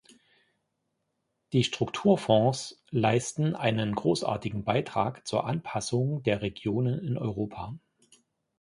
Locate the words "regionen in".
6.41-7.19